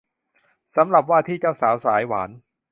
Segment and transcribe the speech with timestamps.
[0.75, 2.29] สำหรับว่าที่เจ้าสาวสายหวาน